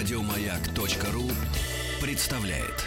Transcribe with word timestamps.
Радиомаяк.ру 0.00 1.30
представляет. 2.00 2.86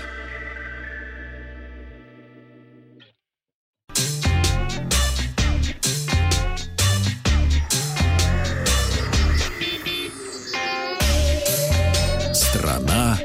Страна 12.33 13.19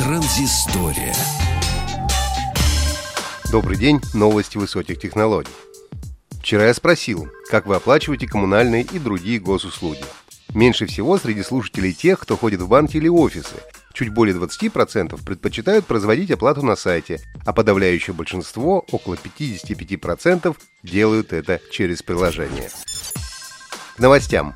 транзистория. 0.00 1.14
Добрый 3.52 3.76
день, 3.76 4.00
новости 4.14 4.58
высоких 4.58 4.98
технологий. 4.98 5.48
Вчера 6.40 6.66
я 6.66 6.74
спросил, 6.74 7.28
как 7.52 7.66
вы 7.66 7.76
оплачиваете 7.76 8.26
коммунальные 8.26 8.82
и 8.82 8.98
другие 8.98 9.38
госуслуги. 9.38 10.02
Меньше 10.54 10.86
всего 10.86 11.18
среди 11.18 11.42
слушателей 11.42 11.92
тех, 11.92 12.20
кто 12.20 12.36
ходит 12.36 12.60
в 12.60 12.68
банки 12.68 12.96
или 12.96 13.08
офисы. 13.08 13.56
Чуть 13.92 14.10
более 14.10 14.36
20% 14.36 15.24
предпочитают 15.24 15.86
производить 15.86 16.30
оплату 16.30 16.62
на 16.62 16.76
сайте, 16.76 17.20
а 17.44 17.52
подавляющее 17.52 18.14
большинство, 18.14 18.84
около 18.92 19.14
55%, 19.14 20.54
делают 20.82 21.32
это 21.32 21.60
через 21.70 22.02
приложение. 22.02 22.68
К 23.96 23.98
новостям. 23.98 24.54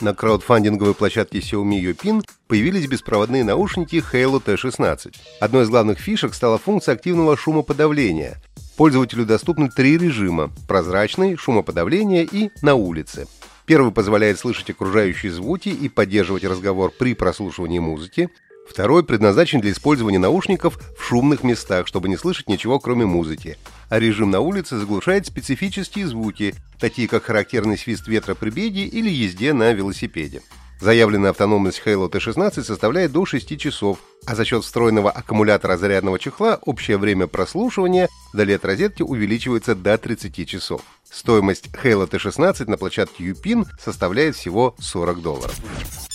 На 0.00 0.14
краудфандинговой 0.14 0.94
площадке 0.94 1.40
Xiaomi 1.40 1.78
Yupin 1.78 2.24
появились 2.48 2.86
беспроводные 2.86 3.44
наушники 3.44 3.96
Halo 4.12 4.42
T16. 4.42 5.14
Одной 5.40 5.64
из 5.64 5.68
главных 5.68 5.98
фишек 5.98 6.32
стала 6.32 6.56
функция 6.56 6.94
активного 6.94 7.36
шумоподавления. 7.36 8.40
Пользователю 8.78 9.26
доступны 9.26 9.68
три 9.68 9.98
режима– 9.98 10.50
прозрачный, 10.68 11.36
шумоподавление 11.36 12.24
и 12.24 12.50
на 12.62 12.76
улице– 12.76 13.26
Первый 13.70 13.92
позволяет 13.92 14.36
слышать 14.36 14.68
окружающие 14.70 15.30
звуки 15.30 15.68
и 15.68 15.88
поддерживать 15.88 16.42
разговор 16.42 16.90
при 16.90 17.14
прослушивании 17.14 17.78
музыки. 17.78 18.28
Второй 18.68 19.04
предназначен 19.04 19.60
для 19.60 19.70
использования 19.70 20.18
наушников 20.18 20.76
в 20.98 21.04
шумных 21.04 21.44
местах, 21.44 21.86
чтобы 21.86 22.08
не 22.08 22.16
слышать 22.16 22.48
ничего, 22.48 22.80
кроме 22.80 23.06
музыки. 23.06 23.58
А 23.88 24.00
режим 24.00 24.32
на 24.32 24.40
улице 24.40 24.76
заглушает 24.76 25.26
специфические 25.26 26.08
звуки, 26.08 26.56
такие 26.80 27.06
как 27.06 27.22
характерный 27.22 27.78
свист 27.78 28.08
ветра 28.08 28.34
при 28.34 28.50
беге 28.50 28.86
или 28.86 29.08
езде 29.08 29.52
на 29.52 29.72
велосипеде. 29.72 30.42
Заявленная 30.80 31.30
автономность 31.30 31.80
Halo 31.86 32.10
T16 32.10 32.64
составляет 32.64 33.12
до 33.12 33.24
6 33.24 33.56
часов, 33.56 34.00
а 34.26 34.34
за 34.34 34.44
счет 34.44 34.64
встроенного 34.64 35.10
аккумулятора 35.10 35.76
зарядного 35.76 36.18
чехла 36.18 36.58
общее 36.62 36.98
время 36.98 37.26
прослушивания 37.26 38.08
вдали 38.32 38.54
от 38.54 38.64
розетки 38.64 39.02
увеличивается 39.02 39.74
до 39.74 39.96
30 39.98 40.48
часов. 40.48 40.82
Стоимость 41.10 41.68
Halo 41.82 42.08
T16 42.08 42.70
на 42.70 42.76
площадке 42.76 43.24
Юпин 43.24 43.66
составляет 43.82 44.36
всего 44.36 44.74
40 44.78 45.22
долларов. 45.22 46.09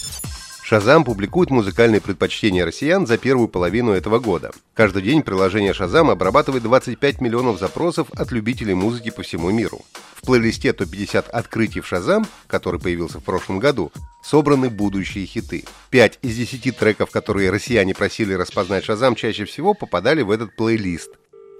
Шазам 0.68 1.04
публикует 1.04 1.52
музыкальные 1.52 2.02
предпочтения 2.02 2.66
россиян 2.66 3.06
за 3.06 3.20
первую 3.20 3.48
половину 3.48 3.92
этого 3.92 4.18
года. 4.18 4.50
Каждый 4.74 5.04
день 5.04 5.22
приложение 5.22 5.76
Шазам 5.76 6.10
обрабатывает 6.10 6.64
25 6.64 7.22
миллионов 7.22 7.60
запросов 7.60 8.08
от 8.18 8.32
любителей 8.32 8.74
музыки 8.74 9.12
по 9.12 9.22
всему 9.22 9.52
миру. 9.52 9.82
В 10.16 10.26
плейлисте 10.26 10.74
топ-50 10.74 11.30
открытий 11.30 11.82
в 11.82 11.88
Шазам, 11.88 12.26
который 12.48 12.80
появился 12.80 13.20
в 13.20 13.24
прошлом 13.24 13.60
году, 13.60 13.92
собраны 14.24 14.72
будущие 14.72 15.28
хиты. 15.28 15.66
Пять 15.92 16.18
из 16.24 16.36
десяти 16.36 16.72
треков, 16.72 17.12
которые 17.12 17.52
россияне 17.52 17.94
просили 17.94 18.34
распознать 18.34 18.86
Шазам, 18.86 19.14
чаще 19.14 19.46
всего 19.46 19.76
попадали 19.76 20.24
в 20.24 20.32
этот 20.32 20.56
плейлист. 20.56 21.12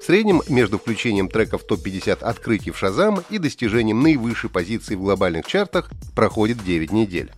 В 0.02 0.04
среднем 0.04 0.42
между 0.50 0.80
включением 0.80 1.30
треков 1.30 1.64
топ-50 1.64 2.24
открытий 2.24 2.72
в 2.72 2.78
Шазам 2.80 3.24
и 3.30 3.38
достижением 3.38 4.02
наивысшей 4.02 4.50
позиции 4.50 4.96
в 4.96 5.02
глобальных 5.02 5.46
чартах 5.46 5.92
проходит 6.16 6.64
9 6.66 6.92
недель. 6.92 7.32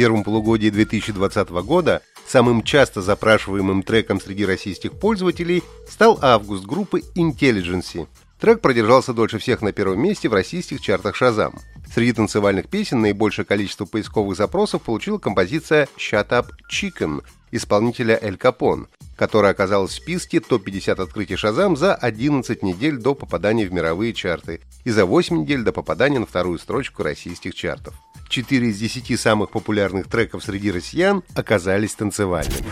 Первом 0.00 0.24
полугодии 0.24 0.70
2020 0.70 1.50
года 1.50 2.00
самым 2.26 2.62
часто 2.62 3.02
запрашиваемым 3.02 3.82
треком 3.82 4.18
среди 4.18 4.46
российских 4.46 4.92
пользователей 4.92 5.62
стал 5.86 6.18
«Август» 6.22 6.64
группы 6.64 7.02
Intelligence. 7.16 8.08
Трек 8.40 8.62
продержался 8.62 9.12
дольше 9.12 9.36
всех 9.36 9.60
на 9.60 9.72
первом 9.72 10.00
месте 10.00 10.30
в 10.30 10.32
российских 10.32 10.80
чартах 10.80 11.16
Шазам. 11.16 11.52
Среди 11.94 12.14
танцевальных 12.14 12.70
песен 12.70 13.02
наибольшее 13.02 13.44
количество 13.44 13.84
поисковых 13.84 14.38
запросов 14.38 14.80
получила 14.80 15.18
композиция 15.18 15.86
«Shut 15.98 16.28
Up 16.28 16.46
Chicken» 16.72 17.22
исполнителя 17.50 18.18
Эль 18.22 18.38
Капон, 18.38 18.88
которая 19.18 19.52
оказалась 19.52 19.90
в 19.90 19.96
списке 19.96 20.40
топ-50 20.40 21.02
открытий 21.02 21.36
Шазам 21.36 21.76
за 21.76 21.94
11 21.94 22.62
недель 22.62 22.96
до 22.96 23.14
попадания 23.14 23.66
в 23.66 23.72
мировые 23.74 24.14
чарты 24.14 24.62
и 24.84 24.90
за 24.90 25.04
8 25.04 25.42
недель 25.42 25.62
до 25.62 25.72
попадания 25.72 26.20
на 26.20 26.24
вторую 26.24 26.58
строчку 26.58 27.02
российских 27.02 27.54
чартов. 27.54 27.94
Четыре 28.30 28.68
из 28.68 28.78
десяти 28.78 29.16
самых 29.16 29.50
популярных 29.50 30.06
треков 30.06 30.44
среди 30.44 30.70
россиян 30.70 31.24
оказались 31.34 31.96
танцевальными. 31.96 32.64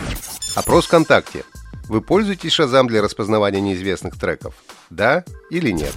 Опрос 0.55 0.85
ВКонтакте. 0.85 1.43
Вы 1.89 1.99
пользуетесь 1.99 2.53
Шазам 2.53 2.87
для 2.87 3.01
распознавания 3.01 3.59
неизвестных 3.59 4.17
треков? 4.17 4.55
Да 4.89 5.25
или 5.49 5.71
нет? 5.71 5.93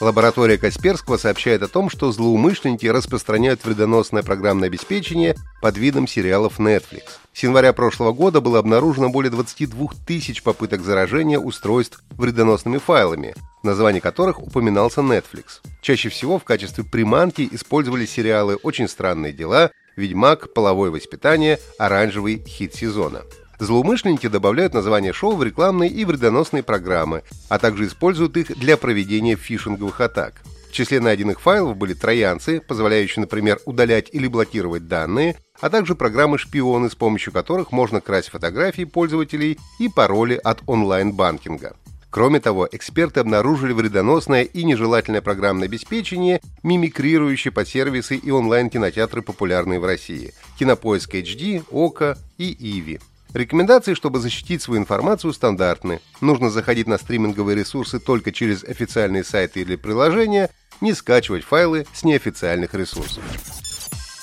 Лаборатория 0.00 0.56
Касперского 0.56 1.18
сообщает 1.18 1.62
о 1.62 1.68
том, 1.68 1.90
что 1.90 2.10
злоумышленники 2.10 2.86
распространяют 2.86 3.62
вредоносное 3.64 4.22
программное 4.22 4.68
обеспечение 4.68 5.36
под 5.60 5.76
видом 5.76 6.06
сериалов 6.06 6.58
Netflix. 6.58 7.02
С 7.34 7.42
января 7.42 7.74
прошлого 7.74 8.12
года 8.12 8.40
было 8.40 8.60
обнаружено 8.60 9.10
более 9.10 9.30
22 9.30 9.88
тысяч 10.06 10.42
попыток 10.42 10.80
заражения 10.80 11.38
устройств 11.38 12.02
вредоносными 12.12 12.78
файлами, 12.78 13.34
в 13.62 13.66
названии 13.66 14.00
которых 14.00 14.40
упоминался 14.40 15.00
Netflix. 15.00 15.60
Чаще 15.80 16.08
всего 16.08 16.38
в 16.38 16.44
качестве 16.44 16.84
приманки 16.84 17.48
использовали 17.50 18.06
сериалы 18.06 18.56
«Очень 18.56 18.88
странные 18.88 19.32
дела», 19.32 19.70
«Ведьмак», 19.96 20.52
«Половое 20.54 20.90
воспитание», 20.90 21.58
«Оранжевый 21.78 22.42
хит 22.46 22.74
сезона». 22.74 23.22
Злоумышленники 23.58 24.28
добавляют 24.28 24.74
название 24.74 25.12
шоу 25.12 25.34
в 25.34 25.42
рекламные 25.42 25.90
и 25.90 26.04
вредоносные 26.04 26.62
программы, 26.62 27.22
а 27.48 27.58
также 27.58 27.86
используют 27.86 28.36
их 28.36 28.56
для 28.56 28.76
проведения 28.76 29.34
фишинговых 29.34 30.00
атак. 30.00 30.42
В 30.68 30.72
числе 30.72 31.00
найденных 31.00 31.40
файлов 31.40 31.76
были 31.76 31.94
троянцы, 31.94 32.60
позволяющие, 32.60 33.22
например, 33.22 33.58
удалять 33.64 34.10
или 34.12 34.28
блокировать 34.28 34.86
данные, 34.86 35.36
а 35.60 35.70
также 35.70 35.96
программы-шпионы, 35.96 36.90
с 36.90 36.94
помощью 36.94 37.32
которых 37.32 37.72
можно 37.72 38.00
красть 38.00 38.28
фотографии 38.28 38.84
пользователей 38.84 39.58
и 39.80 39.88
пароли 39.88 40.38
от 40.42 40.60
онлайн-банкинга. 40.66 41.74
Кроме 42.10 42.40
того, 42.40 42.66
эксперты 42.72 43.20
обнаружили 43.20 43.72
вредоносное 43.72 44.42
и 44.42 44.64
нежелательное 44.64 45.20
программное 45.20 45.68
обеспечение, 45.68 46.40
мимикрирующее 46.62 47.52
под 47.52 47.68
сервисы 47.68 48.16
и 48.16 48.30
онлайн-кинотеатры, 48.30 49.22
популярные 49.22 49.78
в 49.78 49.84
России– 49.84 50.32
Кинопоиск 50.58 51.14
HD, 51.14 51.64
ОКО 51.70 52.16
и 52.38 52.56
Иви. 52.58 53.00
Рекомендации, 53.34 53.92
чтобы 53.92 54.20
защитить 54.20 54.62
свою 54.62 54.80
информацию, 54.80 55.34
стандартны. 55.34 56.00
Нужно 56.22 56.48
заходить 56.48 56.86
на 56.86 56.96
стриминговые 56.96 57.56
ресурсы 57.56 58.00
только 58.00 58.32
через 58.32 58.64
официальные 58.64 59.22
сайты 59.22 59.60
или 59.60 59.76
приложения, 59.76 60.48
не 60.80 60.94
скачивать 60.94 61.44
файлы 61.44 61.86
с 61.92 62.04
неофициальных 62.04 62.72
ресурсов. 62.72 63.22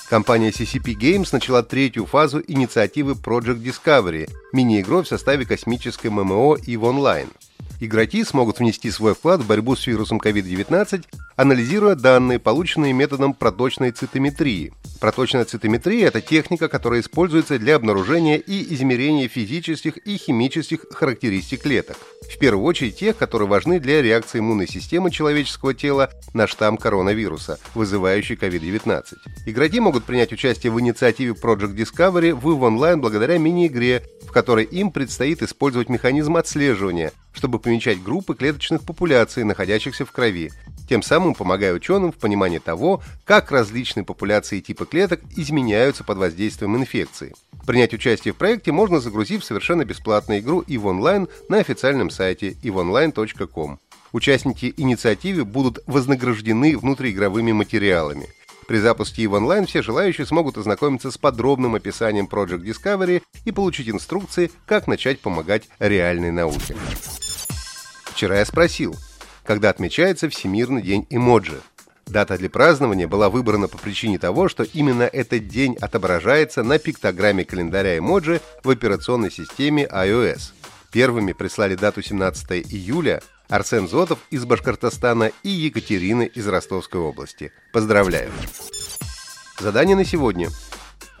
Компания 0.08 0.50
CCP 0.50 0.94
Games 0.94 1.28
начала 1.32 1.62
третью 1.62 2.06
фазу 2.06 2.42
инициативы 2.46 3.12
Project 3.12 3.62
Discovery, 3.62 4.28
мини-игрой 4.52 5.04
в 5.04 5.08
составе 5.08 5.44
космической 5.44 6.08
ММО 6.08 6.56
EVE 6.58 6.80
Online. 6.80 7.28
Игроки 7.80 8.24
смогут 8.24 8.58
внести 8.58 8.90
свой 8.90 9.14
вклад 9.14 9.40
в 9.42 9.46
борьбу 9.46 9.76
с 9.76 9.86
вирусом 9.86 10.18
COVID-19, 10.18 11.04
анализируя 11.36 11.94
данные, 11.94 12.38
полученные 12.38 12.92
методом 12.92 13.34
проточной 13.34 13.90
цитометрии. 13.92 14.72
Проточная 15.00 15.44
цитометрия– 15.44 16.06
это 16.08 16.22
техника, 16.22 16.68
которая 16.68 17.02
используется 17.02 17.58
для 17.58 17.76
обнаружения 17.76 18.36
и 18.36 18.74
измерения 18.74 19.28
физических 19.28 19.98
и 19.98 20.16
химических 20.16 20.86
характеристик 20.90 21.62
клеток. 21.62 21.98
В 22.22 22.38
первую 22.38 22.64
очередь 22.64 22.96
тех, 22.96 23.16
которые 23.16 23.46
важны 23.46 23.78
для 23.78 24.00
реакции 24.00 24.38
иммунной 24.38 24.66
системы 24.66 25.10
человеческого 25.10 25.74
тела 25.74 26.10
на 26.32 26.46
штамм 26.46 26.78
коронавируса, 26.78 27.58
вызывающий 27.74 28.36
COVID-19. 28.36 29.04
Игроки 29.44 29.80
могут 29.80 30.04
принять 30.04 30.32
участие 30.32 30.72
в 30.72 30.80
инициативе 30.80 31.32
Project 31.32 31.76
Discovery 31.76 32.32
в 32.32 32.46
Online 32.46 32.96
благодаря 32.96 33.36
мини-игре, 33.36 34.02
в 34.22 34.32
которой 34.32 34.64
им 34.64 34.90
предстоит 34.90 35.42
использовать 35.42 35.90
механизм 35.90 36.36
отслеживания, 36.36 37.12
чтобы 37.32 37.58
помечать 37.58 38.02
группы 38.02 38.34
клеточных 38.34 38.82
популяций, 38.82 39.44
находящихся 39.44 40.06
в 40.06 40.12
крови, 40.12 40.50
тем 40.88 41.02
самым 41.02 41.34
помогая 41.34 41.74
ученым 41.74 42.12
в 42.12 42.16
понимании 42.16 42.58
того, 42.58 43.02
как 43.24 43.50
различные 43.50 44.04
популяции 44.04 44.58
и 44.58 44.74
клеток 44.74 45.20
изменяются 45.36 46.04
под 46.04 46.18
воздействием 46.18 46.76
инфекции. 46.76 47.34
Принять 47.66 47.94
участие 47.94 48.32
в 48.32 48.36
проекте 48.36 48.70
можно, 48.70 49.00
загрузив 49.00 49.44
совершенно 49.44 49.84
бесплатную 49.84 50.40
игру 50.40 50.62
EVE 50.62 50.82
Online 50.82 51.28
на 51.48 51.58
официальном 51.58 52.10
сайте 52.10 52.52
eveonline.com. 52.62 53.78
Участники 54.12 54.72
инициативы 54.76 55.44
будут 55.44 55.80
вознаграждены 55.86 56.78
внутриигровыми 56.78 57.52
материалами. 57.52 58.28
При 58.68 58.78
запуске 58.78 59.24
EVE 59.24 59.40
Online 59.40 59.66
все 59.66 59.82
желающие 59.82 60.26
смогут 60.26 60.58
ознакомиться 60.58 61.10
с 61.10 61.18
подробным 61.18 61.74
описанием 61.74 62.26
Project 62.26 62.64
Discovery 62.64 63.22
и 63.44 63.52
получить 63.52 63.88
инструкции, 63.88 64.50
как 64.66 64.86
начать 64.86 65.20
помогать 65.20 65.68
реальной 65.80 66.30
науке. 66.30 66.76
Вчера 68.04 68.38
я 68.38 68.44
спросил, 68.44 68.96
когда 69.46 69.70
отмечается 69.70 70.28
Всемирный 70.28 70.82
день 70.82 71.06
эмоджи. 71.10 71.60
Дата 72.06 72.38
для 72.38 72.48
празднования 72.48 73.08
была 73.08 73.30
выбрана 73.30 73.66
по 73.68 73.78
причине 73.78 74.18
того, 74.18 74.48
что 74.48 74.62
именно 74.62 75.02
этот 75.02 75.48
день 75.48 75.76
отображается 75.80 76.62
на 76.62 76.78
пиктограмме 76.78 77.44
календаря 77.44 77.98
эмоджи 77.98 78.40
в 78.62 78.70
операционной 78.70 79.30
системе 79.30 79.88
iOS. 79.90 80.52
Первыми 80.92 81.32
прислали 81.32 81.74
дату 81.74 82.02
17 82.02 82.64
июля 82.72 83.22
Арсен 83.48 83.88
Зотов 83.88 84.20
из 84.30 84.44
Башкортостана 84.44 85.32
и 85.42 85.48
Екатерина 85.48 86.22
из 86.22 86.46
Ростовской 86.46 87.00
области. 87.00 87.52
Поздравляю! 87.72 88.30
Задание 89.58 89.96
на 89.96 90.04
сегодня. 90.04 90.48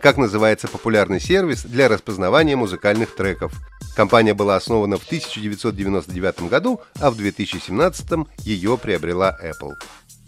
Как 0.00 0.18
называется 0.18 0.68
популярный 0.68 1.20
сервис 1.20 1.64
для 1.64 1.88
распознавания 1.88 2.54
музыкальных 2.54 3.14
треков? 3.14 3.52
Компания 3.96 4.34
была 4.34 4.56
основана 4.56 4.98
в 4.98 5.06
1999 5.06 6.42
году, 6.50 6.82
а 7.00 7.10
в 7.10 7.16
2017 7.16 8.28
ее 8.40 8.76
приобрела 8.76 9.36
Apple. 9.42 9.72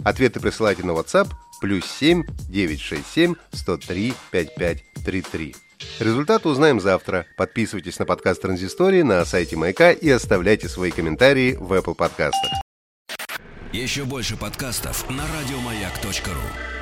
Ответы 0.05 0.41
присылайте 0.41 0.85
на 0.85 0.93
WhatsApp 0.93 1.29
плюс 1.61 1.85
7 1.85 2.25
967 2.49 3.35
103 3.53 4.15
5533. 4.31 5.55
Результаты 6.01 6.49
узнаем 6.49 6.81
завтра. 6.81 7.27
Подписывайтесь 7.37 7.99
на 7.99 8.07
подкаст 8.07 8.41
Транзистории 8.41 9.03
на 9.03 9.23
сайте 9.27 9.57
Маяка 9.57 9.93
и 9.93 10.09
оставляйте 10.09 10.69
свои 10.69 10.91
комментарии 10.91 11.57
в 11.61 11.73
Apple 11.75 11.95
подкастах. 11.95 12.51
Еще 13.73 14.05
больше 14.05 14.39
подкастов 14.39 15.09
на 15.11 15.25
радиомаяк.ру 15.25 16.78